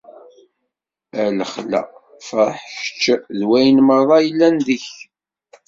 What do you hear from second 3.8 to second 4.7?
merra yellan